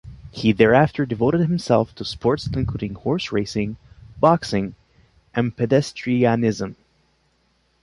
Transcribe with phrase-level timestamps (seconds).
[0.31, 3.77] He thereafter devoted himself to sports including horse racing,
[4.19, 4.73] boxing
[5.35, 6.73] and pedestrianism.